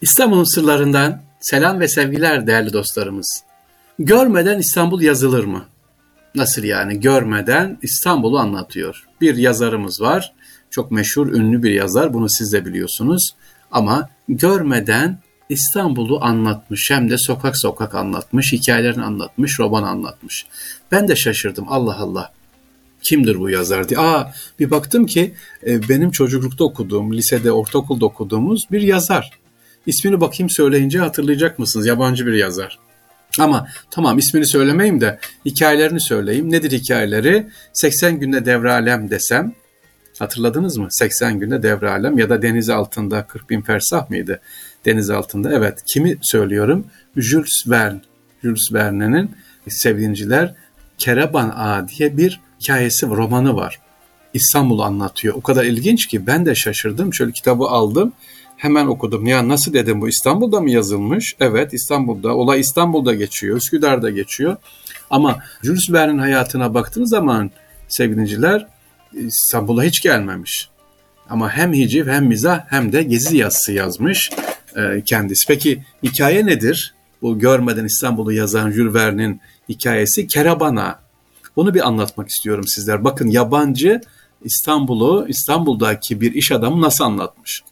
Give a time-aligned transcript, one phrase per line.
[0.00, 3.42] İstanbul'un sırlarından selam ve sevgiler değerli dostlarımız.
[3.98, 5.64] Görmeden İstanbul yazılır mı?
[6.34, 7.00] Nasıl yani?
[7.00, 9.04] Görmeden İstanbul'u anlatıyor.
[9.20, 10.32] Bir yazarımız var.
[10.70, 12.14] Çok meşhur, ünlü bir yazar.
[12.14, 13.30] Bunu siz de biliyorsunuz.
[13.72, 15.18] Ama görmeden
[15.48, 16.90] İstanbul'u anlatmış.
[16.90, 18.52] Hem de sokak sokak anlatmış.
[18.52, 20.46] Hikayelerini anlatmış, roman anlatmış.
[20.92, 21.64] Ben de şaşırdım.
[21.68, 22.32] Allah Allah
[23.02, 24.00] kimdir bu yazar diye.
[24.00, 25.34] Aa bir baktım ki
[25.66, 29.30] e, benim çocuklukta okuduğum, lisede, ortaokulda okuduğumuz bir yazar.
[29.86, 31.86] İsmini bakayım söyleyince hatırlayacak mısınız?
[31.86, 32.78] Yabancı bir yazar.
[33.38, 36.52] Ama tamam ismini söylemeyeyim de hikayelerini söyleyeyim.
[36.52, 37.46] Nedir hikayeleri?
[37.72, 39.52] 80 günde devralem desem
[40.18, 40.86] hatırladınız mı?
[40.90, 44.40] 80 günde devralem ya da deniz altında 40 bin fersah mıydı?
[44.84, 45.82] Deniz altında evet.
[45.86, 46.86] Kimi söylüyorum?
[47.16, 48.00] Jules Verne.
[48.42, 49.30] Jules Verne'nin
[49.68, 50.54] Sevinciler
[50.98, 53.80] Kereban Ağa diye bir hikayesi, romanı var.
[54.34, 55.34] İstanbul'u anlatıyor.
[55.34, 57.14] O kadar ilginç ki ben de şaşırdım.
[57.14, 58.12] Şöyle kitabı aldım.
[58.56, 59.26] Hemen okudum.
[59.26, 61.36] Ya nasıl dedim bu İstanbul'da mı yazılmış?
[61.40, 62.36] Evet İstanbul'da.
[62.36, 63.56] Olay İstanbul'da geçiyor.
[63.56, 64.56] Üsküdar'da geçiyor.
[65.10, 67.50] Ama Jules Verne'in hayatına baktığınız zaman
[67.88, 68.66] sevgiliciler
[69.12, 70.70] İstanbul'a hiç gelmemiş.
[71.30, 74.30] Ama hem hiciv hem mizah hem de gezi yazısı yazmış
[74.76, 75.46] e, kendisi.
[75.46, 76.94] Peki hikaye nedir?
[77.22, 80.98] Bu görmeden İstanbul'u yazan Jules Verne'in hikayesi Kerabana.
[81.56, 83.04] Bunu bir anlatmak istiyorum sizler.
[83.04, 84.00] Bakın yabancı
[84.44, 87.62] İstanbul'u, İstanbul'daki bir iş adamı nasıl anlatmış?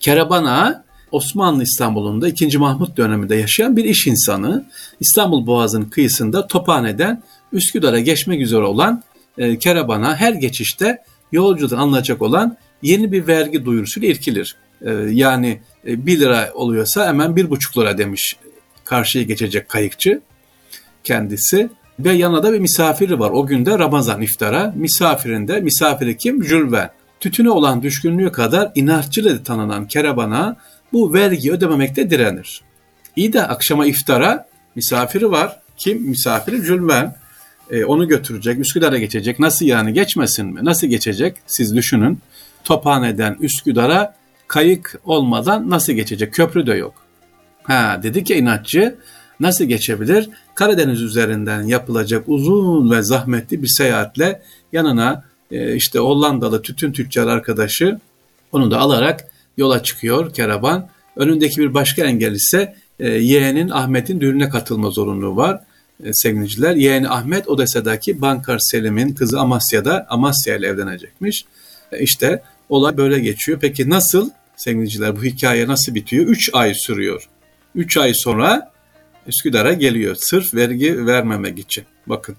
[0.00, 2.58] Kerabana Osmanlı İstanbul'unda 2.
[2.58, 4.66] Mahmut döneminde yaşayan bir iş insanı.
[5.00, 7.22] İstanbul Boğazı'nın kıyısında Tophane'den
[7.52, 9.02] Üsküdar'a geçmek üzere olan
[9.38, 10.98] e, Kerabana her geçişte
[11.32, 14.56] yolcudan alınacak olan yeni bir vergi duyurusuyla irkilir.
[14.82, 18.36] E, yani e, 1 lira oluyorsa hemen 1,5 lira demiş
[18.84, 20.20] karşıya geçecek kayıkçı
[21.04, 21.68] kendisi.
[21.98, 23.30] Ve yanında da bir misafiri var.
[23.30, 24.72] O günde Ramazan iftara.
[24.76, 26.44] Misafirinde, misafiri kim?
[26.44, 26.90] Jülven.
[27.20, 30.56] Tütüne olan düşkünlüğü kadar inatçıyla tanınan Kerabana
[30.92, 32.60] bu vergi ödememekte direnir.
[33.16, 35.60] İyi de akşama iftara misafiri var.
[35.76, 36.02] Kim?
[36.02, 37.16] Misafiri Jülven.
[37.70, 39.38] E, onu götürecek, Üsküdar'a geçecek.
[39.38, 40.60] Nasıl yani geçmesin mi?
[40.62, 41.36] Nasıl geçecek?
[41.46, 42.18] Siz düşünün.
[42.64, 44.14] Tophane'den Üsküdar'a
[44.48, 46.34] kayık olmadan nasıl geçecek?
[46.34, 46.94] Köprü de yok.
[47.62, 48.98] Ha dedi ki inatçı
[49.40, 50.30] nasıl geçebilir?
[50.54, 57.98] Karadeniz üzerinden yapılacak uzun ve zahmetli bir seyahatle yanına e, işte Hollandalı tütün tüccar arkadaşı
[58.52, 59.24] onu da alarak
[59.56, 60.88] yola çıkıyor keravan.
[61.16, 65.60] Önündeki bir başka engel ise e, yeğenin Ahmet'in düğününe katılma zorunluluğu var
[66.04, 66.74] e, sevgiliciler.
[66.74, 71.44] Yeğeni Ahmet Odessa'daki Bankar Selim'in kızı Amasya'da Amasya ile evlenecekmiş.
[71.92, 73.58] E, işte olay böyle geçiyor.
[73.60, 76.26] Peki nasıl sevgiliciler bu hikaye nasıl bitiyor?
[76.26, 77.28] 3 ay sürüyor.
[77.74, 78.72] 3 ay sonra
[79.26, 80.16] Üsküdar'a geliyor.
[80.18, 81.84] Sırf vergi vermemek için.
[82.06, 82.36] Bakın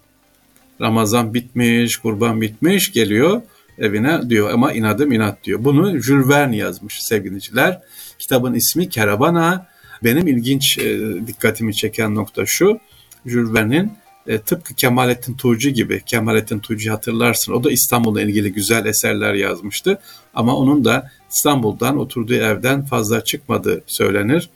[0.81, 3.41] Ramazan bitmiş, kurban bitmiş geliyor
[3.79, 5.63] evine diyor ama inadım inat diyor.
[5.63, 7.81] Bunu Jules Verne yazmış sevgiliciler.
[8.19, 9.67] Kitabın ismi Kerabana.
[10.03, 12.79] Benim ilginç e, dikkatimi çeken nokta şu.
[13.25, 13.91] Jules Verne'in
[14.27, 19.99] e, tıpkı Kemalettin Tuğcu gibi, Kemalettin Tuğcu hatırlarsın o da İstanbul'la ilgili güzel eserler yazmıştı.
[20.33, 24.49] Ama onun da İstanbul'dan oturduğu evden fazla çıkmadığı söylenir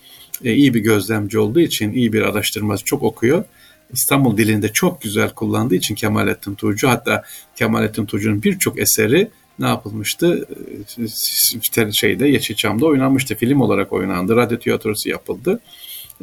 [0.44, 3.44] e, iyi bir gözlemci olduğu için iyi bir araştırmacı çok okuyor.
[3.94, 7.24] İstanbul dilinde çok güzel kullandığı için Kemalettin Tuğcu hatta
[7.56, 10.48] Kemalettin Tuğcu'nun birçok eseri ne yapılmıştı?
[11.78, 13.36] E, şeyde Yeşilçam'da oynanmıştı.
[13.36, 14.36] Film olarak oynandı.
[14.36, 15.60] Radyo tiyatrosu yapıldı.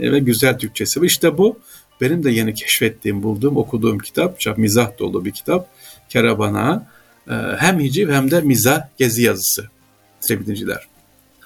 [0.00, 1.00] E, ve güzel Türkçesi.
[1.02, 1.58] İşte bu
[2.00, 4.40] benim de yeni keşfettiğim, bulduğum, okuduğum kitap.
[4.40, 5.68] Çok mizah dolu bir kitap.
[6.08, 6.86] Kerabana
[7.30, 9.68] e, hem hiciv hem de mizah gezi yazısı
[10.20, 10.88] sevgiliciler.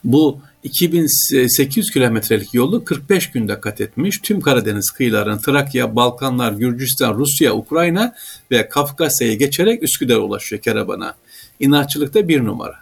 [0.05, 4.19] Bu 2800 kilometrelik yolu 45 günde kat etmiş.
[4.19, 8.15] Tüm Karadeniz kıyılarını Trakya, Balkanlar, Gürcistan, Rusya, Ukrayna
[8.51, 11.15] ve Kafkasya'ya geçerek Üsküdar'a ulaşıyor Keraban'a.
[11.61, 12.77] İnatçılıkta bir numara.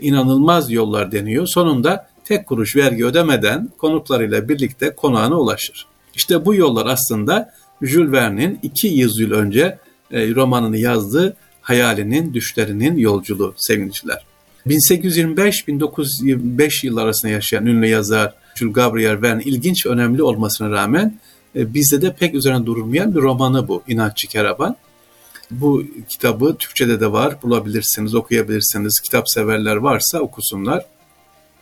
[0.00, 1.46] İnanılmaz yollar deniyor.
[1.46, 5.86] Sonunda tek kuruş vergi ödemeden konuklarıyla birlikte konağına ulaşır.
[6.14, 9.78] İşte bu yollar aslında Jules Verne'in iki yüzyıl önce
[10.10, 14.29] e, romanını yazdığı hayalinin, düşlerinin yolculuğu sevgiliciler.
[14.66, 21.18] 1825-1925 yıl arasında yaşayan ünlü yazar Jules Gabriel Verne ilginç önemli olmasına rağmen
[21.56, 24.76] e, bizde de pek üzerine durulmayan bir romanı bu İnatçı Keraban.
[25.50, 30.84] Bu kitabı Türkçe'de de var bulabilirsiniz okuyabilirsiniz kitap severler varsa okusunlar.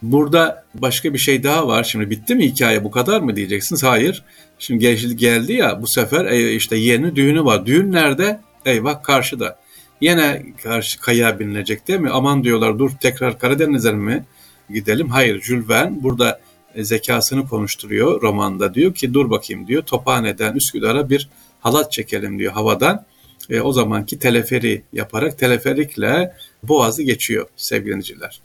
[0.03, 1.85] Burada başka bir şey daha var.
[1.85, 3.83] Şimdi bitti mi hikaye bu kadar mı diyeceksiniz?
[3.83, 4.25] Hayır.
[4.59, 7.67] Şimdi geldi ya bu sefer e, işte yeni düğünü var.
[7.67, 8.41] Düğün nerede?
[8.65, 9.59] Eyvah karşıda.
[10.01, 12.11] Yine karşı kaya binilecek değil mi?
[12.11, 14.25] Aman diyorlar dur tekrar Karadeniz'e mi
[14.71, 15.09] gidelim?
[15.09, 16.41] Hayır Jules Verne burada
[16.75, 21.29] e, zekasını konuşturuyor romanda diyor ki dur bakayım diyor Tophane'den Üsküdar'a bir
[21.61, 23.05] halat çekelim diyor havadan.
[23.51, 28.41] E, o zamanki teleferi yaparak teleferikle Boğaz'ı geçiyor sevgiliciler.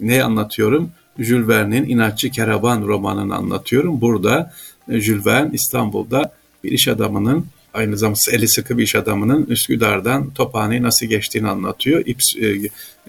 [0.00, 0.90] Ne anlatıyorum?
[1.18, 4.00] Jules Verne'in İnatçı Keraban romanını anlatıyorum.
[4.00, 4.52] Burada
[4.88, 6.32] e, Jules Verne İstanbul'da
[6.64, 12.02] bir iş adamının aynı zamanda eli sıkı bir iş adamının Üsküdar'dan Tophane'ye nasıl geçtiğini anlatıyor.
[12.06, 12.46] İps, e,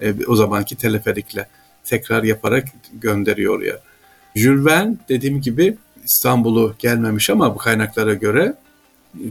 [0.06, 1.48] e, o zamanki teleferikle
[1.84, 3.80] tekrar yaparak gönderiyor ya.
[4.36, 8.54] Jules Verne dediğim gibi İstanbul'u gelmemiş ama bu kaynaklara göre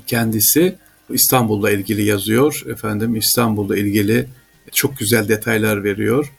[0.07, 0.75] kendisi
[1.09, 2.63] İstanbul'la ilgili yazıyor.
[2.69, 4.27] Efendim İstanbul'la ilgili
[4.73, 6.33] çok güzel detaylar veriyor.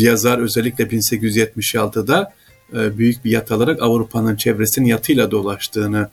[0.00, 2.34] Yazar özellikle 1876'da
[2.74, 6.08] e, büyük bir yat alarak Avrupa'nın çevresinin yatıyla dolaştığını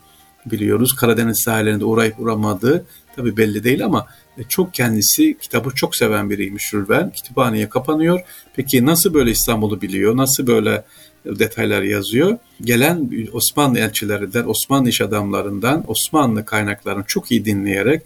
[0.45, 0.95] biliyoruz.
[0.95, 4.07] Karadeniz sahillerinde uğrayıp uğramadığı tabi belli değil ama
[4.37, 7.11] e, çok kendisi kitabı çok seven biriymiş Verne.
[7.11, 8.19] Kütüphaneye kapanıyor.
[8.55, 10.17] Peki nasıl böyle İstanbul'u biliyor?
[10.17, 10.83] Nasıl böyle
[11.25, 12.37] detaylar yazıyor?
[12.61, 18.01] Gelen Osmanlı elçilerinden, Osmanlı iş adamlarından, Osmanlı kaynaklarını çok iyi dinleyerek,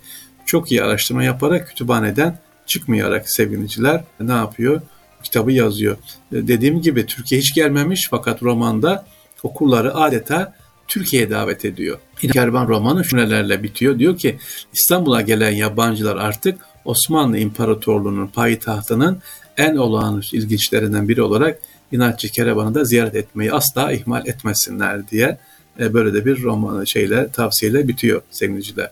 [0.45, 4.81] çok iyi araştırma yaparak kütüphaneden çıkmayarak sevgiliciler ne yapıyor?
[5.23, 5.97] Kitabı yazıyor.
[6.31, 9.05] E, dediğim gibi Türkiye hiç gelmemiş fakat romanda
[9.43, 10.53] okurları adeta
[10.87, 11.97] Türkiye'ye davet ediyor.
[12.33, 13.99] Kervan romanı şunelerle bitiyor.
[13.99, 14.37] Diyor ki
[14.73, 19.21] İstanbul'a gelen yabancılar artık Osmanlı İmparatorluğu'nun payitahtının
[19.57, 21.59] en olağanüstü ilginçlerinden biri olarak
[21.91, 25.37] İnatçı Kerevan'ı da ziyaret etmeyi asla ihmal etmesinler diye
[25.79, 28.91] e, böyle de bir roman şeyle tavsiyeyle bitiyor sevgiliciler.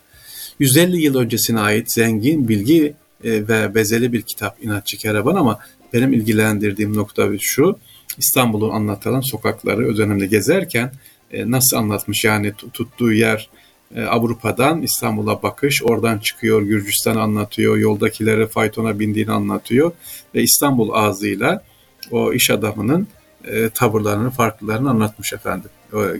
[0.59, 2.93] 150 yıl öncesine ait zengin bilgi
[3.23, 5.59] e, ve bezeli bir kitap İnatçı Kerevan ama
[5.93, 7.79] benim ilgilendirdiğim nokta şu
[8.17, 10.91] İstanbul'un anlatılan sokakları dönemde gezerken
[11.33, 13.49] e, nasıl anlatmış yani tuttuğu yer
[13.95, 19.91] e, Avrupa'dan İstanbul'a bakış, oradan çıkıyor Gürcistan anlatıyor, yoldakilere faytona bindiğini anlatıyor
[20.35, 21.63] ve İstanbul ağzıyla
[22.11, 23.07] o iş adamının
[23.45, 25.69] e, tavırlarını, farklılarını anlatmış efendim.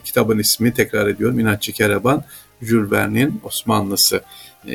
[0.04, 2.24] Kitabın ismi tekrar ediyorum İnatçı Kereban,
[2.62, 4.24] Jules Osmanlısı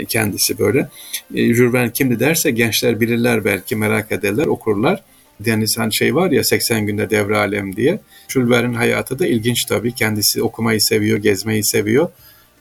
[0.08, 0.88] kendisi böyle.
[1.30, 5.02] Verne kimdi derse gençler bilirler belki merak ederler, okurlar.
[5.40, 8.00] Deniz hani şey var ya 80 günde devre diye.
[8.28, 9.92] Jules hayatı da ilginç tabii.
[9.92, 12.08] Kendisi okumayı seviyor, gezmeyi seviyor.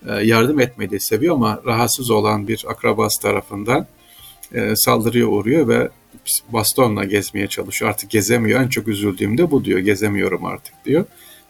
[0.08, 3.88] E, yardım etmeyi de seviyor ama rahatsız olan bir akrabası tarafından
[4.54, 5.90] e, saldırıya uğruyor ve
[6.50, 7.92] bastonla gezmeye çalışıyor.
[7.92, 8.62] Artık gezemiyor.
[8.62, 9.80] En çok üzüldüğüm de bu diyor.
[9.80, 11.06] Gezemiyorum artık diyor.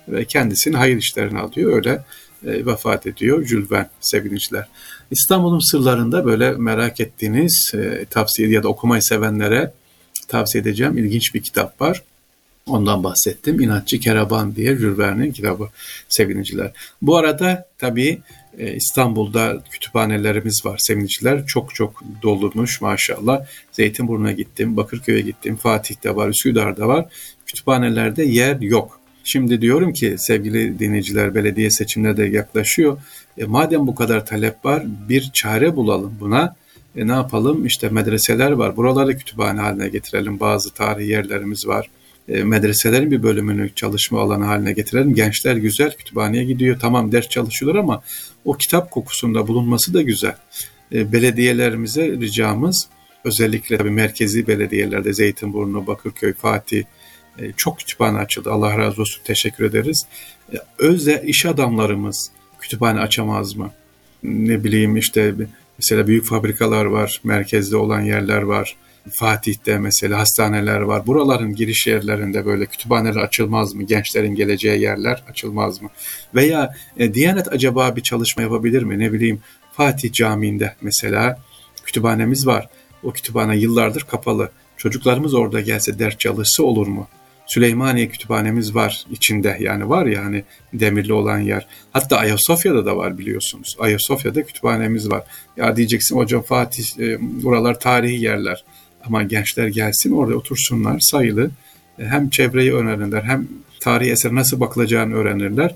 [0.07, 1.75] Ve kendisini hayır işlerine alıyor.
[1.75, 2.03] Öyle
[2.45, 4.67] e, vefat ediyor Jules Verne sevgiliciler.
[5.11, 9.73] İstanbul'un sırlarında böyle merak ettiğiniz e, tavsiye ya da okumayı sevenlere
[10.27, 12.01] tavsiye edeceğim ilginç bir kitap var.
[12.67, 13.59] Ondan bahsettim.
[13.59, 15.69] İnatçı Keraban diye Jules kitabı
[16.09, 16.71] sevgiliciler.
[17.01, 18.19] Bu arada tabii
[18.57, 21.45] e, İstanbul'da kütüphanelerimiz var sevgiliciler.
[21.45, 23.45] Çok çok dolmuş maşallah.
[23.71, 27.05] Zeytinburnu'na gittim, Bakırköy'e gittim, Fatih'te var, Üsküdar'da var.
[27.45, 28.99] Kütüphanelerde yer yok.
[29.23, 32.97] Şimdi diyorum ki sevgili dinleyiciler belediye seçimleri de yaklaşıyor.
[33.37, 36.55] E, madem bu kadar talep var bir çare bulalım buna
[36.95, 37.65] e, ne yapalım?
[37.65, 38.77] İşte medreseler var.
[38.77, 40.39] Buraları kütüphane haline getirelim.
[40.39, 41.89] Bazı tarihi yerlerimiz var.
[42.29, 45.15] E, medreselerin bir bölümünü çalışma alanı haline getirelim.
[45.15, 46.79] Gençler güzel kütüphaneye gidiyor.
[46.79, 48.03] Tamam ders çalışıyorlar ama
[48.45, 50.35] o kitap kokusunda bulunması da güzel.
[50.93, 52.87] E, belediyelerimize ricamız
[53.23, 56.83] özellikle tabii merkezi belediyelerde Zeytinburnu, Bakırköy, Fatih
[57.39, 58.51] e, çok kütüphane açıldı.
[58.51, 59.23] Allah razı olsun.
[59.23, 60.05] Teşekkür ederiz.
[60.53, 63.71] E, özde iş adamlarımız kütüphane açamaz mı?
[64.23, 65.33] Ne bileyim işte
[65.77, 68.75] Mesela büyük fabrikalar var, merkezde olan yerler var.
[69.11, 71.07] Fatih'te mesela hastaneler var.
[71.07, 73.83] Buraların giriş yerlerinde böyle kütüphaneler açılmaz mı?
[73.83, 75.89] Gençlerin geleceği yerler açılmaz mı?
[76.35, 78.99] Veya e, Diyanet acaba bir çalışma yapabilir mi?
[78.99, 79.39] Ne bileyim
[79.73, 81.39] Fatih Camii'nde mesela
[81.85, 82.69] kütüphanemiz var.
[83.03, 84.51] O kütüphane yıllardır kapalı.
[84.77, 87.07] Çocuklarımız orada gelse ders çalışsa olur mu?
[87.47, 91.67] Süleymaniye kütüphanemiz var içinde yani var ya hani demirli olan yer.
[91.91, 93.75] Hatta Ayasofya'da da var biliyorsunuz.
[93.79, 95.23] Ayasofya'da kütüphanemiz var.
[95.57, 98.63] Ya diyeceksin hocam Fatih e, buralar tarihi yerler.
[99.03, 101.51] Ama gençler gelsin orada otursunlar sayılı.
[101.99, 103.47] E, hem çevreyi öğrenirler hem
[103.79, 105.75] tarihi eser nasıl bakılacağını öğrenirler.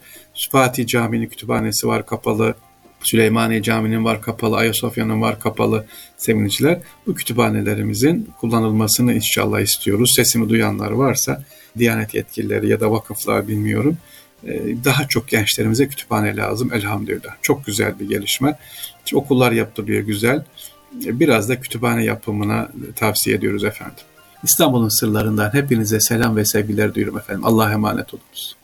[0.52, 2.56] Fatih Camii'nin kütüphanesi var kapalı.
[3.04, 5.86] Süleymaniye Camii'nin var kapalı, Ayasofya'nın var kapalı
[6.18, 6.80] sevinçler.
[7.08, 10.14] Bu kütüphanelerimizin kullanılmasını inşallah istiyoruz.
[10.16, 11.44] Sesimi duyanlar varsa
[11.78, 13.98] Diyanet yetkilileri ya da vakıflar bilmiyorum.
[14.44, 17.36] Ee, daha çok gençlerimize kütüphane lazım elhamdülillah.
[17.42, 18.58] Çok güzel bir gelişme.
[19.14, 20.44] Okullar yaptırılıyor güzel.
[21.06, 24.04] Ee, biraz da kütüphane yapımına tavsiye ediyoruz efendim.
[24.44, 27.46] İstanbul'un sırlarından hepinize selam ve sevgiler duyuyorum efendim.
[27.46, 28.59] Allah'a emanet olunuz.